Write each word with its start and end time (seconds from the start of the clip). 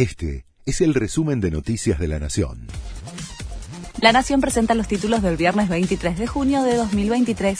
Este 0.00 0.46
es 0.64 0.80
el 0.80 0.94
resumen 0.94 1.42
de 1.42 1.50
Noticias 1.50 1.98
de 1.98 2.08
la 2.08 2.18
Nación. 2.18 2.68
La 4.00 4.12
Nación 4.12 4.40
presenta 4.40 4.74
los 4.74 4.88
títulos 4.88 5.20
del 5.20 5.36
viernes 5.36 5.68
23 5.68 6.18
de 6.18 6.26
junio 6.26 6.62
de 6.62 6.74
2023. 6.74 7.58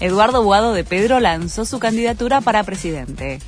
Eduardo 0.00 0.42
Boado 0.42 0.72
de 0.72 0.82
Pedro 0.82 1.20
lanzó 1.20 1.64
su 1.64 1.78
candidatura 1.78 2.40
para 2.40 2.64
presidente. 2.64 3.38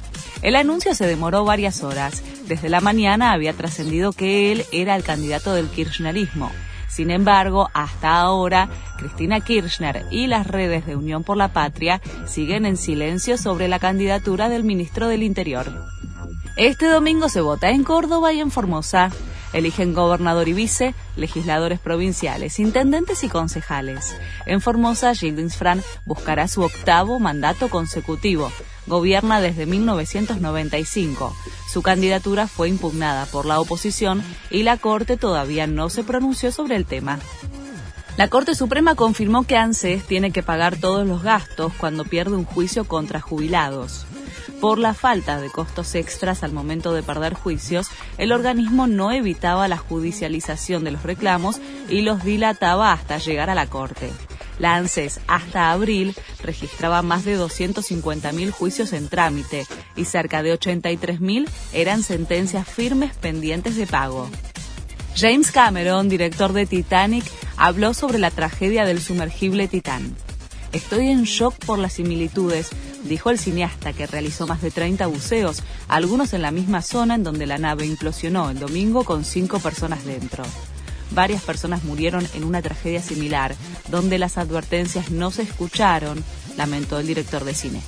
El 0.42 0.54
anuncio 0.54 0.94
se 0.94 1.08
demoró 1.08 1.44
varias 1.44 1.82
horas. 1.82 2.22
Desde 2.46 2.68
la 2.68 2.80
mañana 2.80 3.32
había 3.32 3.52
trascendido 3.52 4.12
que 4.12 4.52
él 4.52 4.64
era 4.70 4.94
el 4.94 5.02
candidato 5.02 5.52
del 5.52 5.66
kirchnerismo. 5.66 6.52
Sin 6.88 7.10
embargo, 7.10 7.68
hasta 7.74 8.20
ahora, 8.20 8.68
Cristina 8.96 9.40
Kirchner 9.40 10.06
y 10.12 10.28
las 10.28 10.46
redes 10.46 10.86
de 10.86 10.94
Unión 10.94 11.24
por 11.24 11.36
la 11.36 11.52
Patria 11.52 12.00
siguen 12.28 12.64
en 12.64 12.76
silencio 12.76 13.38
sobre 13.38 13.66
la 13.66 13.80
candidatura 13.80 14.48
del 14.48 14.62
ministro 14.62 15.08
del 15.08 15.24
Interior. 15.24 15.66
Este 16.56 16.86
domingo 16.86 17.28
se 17.28 17.40
vota 17.40 17.70
en 17.70 17.82
Córdoba 17.82 18.32
y 18.32 18.38
en 18.38 18.52
Formosa. 18.52 19.10
Eligen 19.52 19.92
gobernador 19.92 20.46
y 20.48 20.52
vice, 20.52 20.94
legisladores 21.16 21.80
provinciales, 21.80 22.60
intendentes 22.60 23.24
y 23.24 23.28
concejales. 23.28 24.14
En 24.46 24.60
Formosa, 24.60 25.14
Gildins 25.14 25.56
Fran 25.56 25.82
buscará 26.04 26.46
su 26.46 26.62
octavo 26.62 27.18
mandato 27.18 27.68
consecutivo. 27.68 28.52
Gobierna 28.86 29.40
desde 29.40 29.66
1995. 29.66 31.34
Su 31.72 31.82
candidatura 31.82 32.46
fue 32.46 32.68
impugnada 32.68 33.26
por 33.26 33.46
la 33.46 33.58
oposición 33.58 34.22
y 34.48 34.62
la 34.62 34.76
Corte 34.76 35.16
todavía 35.16 35.66
no 35.66 35.90
se 35.90 36.04
pronunció 36.04 36.52
sobre 36.52 36.76
el 36.76 36.86
tema. 36.86 37.18
La 38.16 38.28
Corte 38.28 38.54
Suprema 38.54 38.94
confirmó 38.94 39.42
que 39.42 39.56
ANSES 39.56 40.04
tiene 40.04 40.30
que 40.30 40.44
pagar 40.44 40.76
todos 40.76 41.04
los 41.04 41.24
gastos 41.24 41.72
cuando 41.78 42.04
pierde 42.04 42.36
un 42.36 42.44
juicio 42.44 42.84
contra 42.84 43.20
jubilados. 43.20 44.06
Por 44.60 44.78
la 44.78 44.94
falta 44.94 45.40
de 45.40 45.50
costos 45.50 45.96
extras 45.96 46.44
al 46.44 46.52
momento 46.52 46.94
de 46.94 47.02
perder 47.02 47.34
juicios, 47.34 47.88
el 48.16 48.30
organismo 48.30 48.86
no 48.86 49.10
evitaba 49.10 49.66
la 49.66 49.78
judicialización 49.78 50.84
de 50.84 50.92
los 50.92 51.02
reclamos 51.02 51.56
y 51.88 52.02
los 52.02 52.22
dilataba 52.22 52.92
hasta 52.92 53.18
llegar 53.18 53.50
a 53.50 53.56
la 53.56 53.66
Corte. 53.66 54.10
La 54.60 54.76
ANSES 54.76 55.18
hasta 55.26 55.72
abril 55.72 56.14
registraba 56.40 57.02
más 57.02 57.24
de 57.24 57.36
250.000 57.36 58.52
juicios 58.52 58.92
en 58.92 59.08
trámite 59.08 59.66
y 59.96 60.04
cerca 60.04 60.44
de 60.44 60.56
83.000 60.56 61.48
eran 61.72 62.04
sentencias 62.04 62.68
firmes 62.68 63.12
pendientes 63.16 63.74
de 63.74 63.88
pago. 63.88 64.30
James 65.16 65.50
Cameron, 65.50 66.08
director 66.08 66.52
de 66.52 66.66
Titanic, 66.66 67.24
habló 67.56 67.94
sobre 67.94 68.18
la 68.18 68.30
tragedia 68.30 68.84
del 68.84 69.00
sumergible 69.00 69.68
Titán. 69.68 70.16
Estoy 70.72 71.08
en 71.08 71.22
shock 71.22 71.54
por 71.64 71.78
las 71.78 71.94
similitudes, 71.94 72.70
dijo 73.04 73.30
el 73.30 73.38
cineasta 73.38 73.92
que 73.92 74.08
realizó 74.08 74.46
más 74.46 74.60
de 74.60 74.72
30 74.72 75.06
buceos, 75.06 75.62
algunos 75.86 76.32
en 76.32 76.42
la 76.42 76.50
misma 76.50 76.82
zona 76.82 77.14
en 77.14 77.22
donde 77.22 77.46
la 77.46 77.58
nave 77.58 77.86
implosionó 77.86 78.50
el 78.50 78.58
domingo 78.58 79.04
con 79.04 79.24
cinco 79.24 79.60
personas 79.60 80.04
dentro. 80.04 80.44
Varias 81.12 81.42
personas 81.42 81.84
murieron 81.84 82.26
en 82.34 82.42
una 82.42 82.60
tragedia 82.60 83.00
similar, 83.00 83.54
donde 83.88 84.18
las 84.18 84.36
advertencias 84.36 85.10
no 85.10 85.30
se 85.30 85.42
escucharon, 85.42 86.24
lamentó 86.56 86.98
el 86.98 87.06
director 87.06 87.44
de 87.44 87.54
cine. 87.54 87.80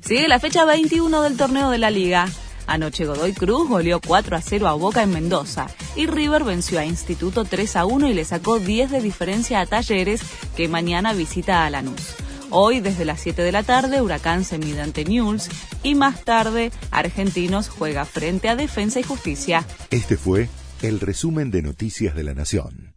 Sigue 0.00 0.28
la 0.28 0.38
fecha 0.38 0.64
21 0.64 1.22
del 1.22 1.36
torneo 1.36 1.70
de 1.70 1.78
la 1.78 1.90
liga. 1.90 2.28
Anoche 2.68 3.06
Godoy 3.06 3.32
Cruz 3.32 3.66
goleó 3.66 3.98
4 3.98 4.36
a 4.36 4.42
0 4.42 4.68
a 4.68 4.74
Boca 4.74 5.02
en 5.02 5.10
Mendoza 5.10 5.68
y 5.96 6.06
River 6.06 6.44
venció 6.44 6.78
a 6.78 6.84
Instituto 6.84 7.46
3 7.46 7.76
a 7.76 7.86
1 7.86 8.10
y 8.10 8.12
le 8.12 8.26
sacó 8.26 8.58
10 8.58 8.90
de 8.90 9.00
diferencia 9.00 9.60
a 9.60 9.66
Talleres 9.66 10.20
que 10.54 10.68
mañana 10.68 11.14
visita 11.14 11.64
a 11.64 11.70
Lanús. 11.70 12.14
Hoy 12.50 12.80
desde 12.80 13.06
las 13.06 13.20
7 13.20 13.40
de 13.40 13.52
la 13.52 13.62
tarde 13.62 14.02
Huracán 14.02 14.44
se 14.44 14.58
mide 14.58 14.82
ante 14.82 15.06
Newell's 15.06 15.48
y 15.82 15.94
más 15.94 16.24
tarde 16.24 16.70
Argentinos 16.90 17.70
juega 17.70 18.04
frente 18.04 18.50
a 18.50 18.56
Defensa 18.56 19.00
y 19.00 19.02
Justicia. 19.02 19.64
Este 19.90 20.18
fue 20.18 20.50
el 20.82 21.00
resumen 21.00 21.50
de 21.50 21.62
Noticias 21.62 22.14
de 22.14 22.22
la 22.22 22.34
Nación. 22.34 22.87